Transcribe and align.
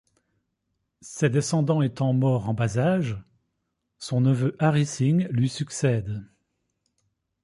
Ses 1.01 1.29
descendants 1.29 1.83
étant 1.83 2.11
morts 2.11 2.49
en 2.49 2.55
bas 2.55 2.79
âge, 2.79 3.21
son 3.99 4.19
neveu 4.19 4.55
Hari 4.57 4.87
Singh 4.87 5.27
lui 5.29 5.47
succède. 5.47 6.25